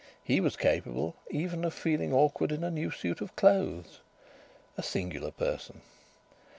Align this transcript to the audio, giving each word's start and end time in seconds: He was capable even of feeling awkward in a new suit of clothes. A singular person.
He 0.23 0.39
was 0.41 0.55
capable 0.55 1.15
even 1.29 1.63
of 1.63 1.75
feeling 1.75 2.11
awkward 2.11 2.51
in 2.51 2.63
a 2.63 2.71
new 2.71 2.89
suit 2.89 3.21
of 3.21 3.35
clothes. 3.35 3.99
A 4.75 4.81
singular 4.81 5.29
person. 5.29 5.81